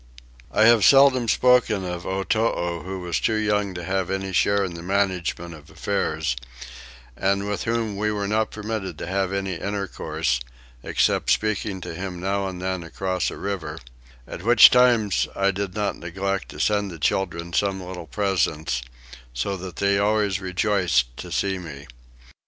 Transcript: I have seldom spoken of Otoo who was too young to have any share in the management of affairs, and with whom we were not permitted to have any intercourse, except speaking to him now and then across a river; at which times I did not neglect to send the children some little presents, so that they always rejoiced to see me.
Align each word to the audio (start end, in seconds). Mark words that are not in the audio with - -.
I 0.51 0.63
have 0.63 0.83
seldom 0.83 1.27
spoken 1.27 1.85
of 1.85 2.07
Otoo 2.07 2.81
who 2.83 3.01
was 3.01 3.19
too 3.19 3.35
young 3.35 3.75
to 3.75 3.83
have 3.83 4.09
any 4.09 4.33
share 4.33 4.63
in 4.65 4.73
the 4.73 4.81
management 4.81 5.53
of 5.53 5.69
affairs, 5.69 6.35
and 7.15 7.47
with 7.47 7.65
whom 7.65 7.95
we 7.95 8.11
were 8.11 8.27
not 8.27 8.49
permitted 8.49 8.97
to 8.97 9.05
have 9.05 9.31
any 9.31 9.57
intercourse, 9.57 10.39
except 10.81 11.29
speaking 11.29 11.81
to 11.81 11.93
him 11.93 12.19
now 12.19 12.47
and 12.47 12.59
then 12.59 12.81
across 12.81 13.29
a 13.29 13.37
river; 13.37 13.77
at 14.27 14.41
which 14.41 14.71
times 14.71 15.27
I 15.35 15.51
did 15.51 15.75
not 15.75 15.95
neglect 15.97 16.49
to 16.49 16.59
send 16.59 16.89
the 16.89 16.97
children 16.97 17.53
some 17.53 17.79
little 17.79 18.07
presents, 18.07 18.81
so 19.35 19.55
that 19.57 19.75
they 19.75 19.99
always 19.99 20.41
rejoiced 20.41 21.15
to 21.17 21.31
see 21.31 21.59
me. 21.59 21.85